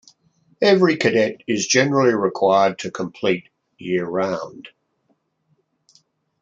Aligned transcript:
Every 0.63 0.97
cadet 0.97 1.43
is 1.45 1.67
generally 1.67 2.15
required 2.15 2.79
to 2.79 2.89
compete 2.89 3.49
year-round. 3.77 4.69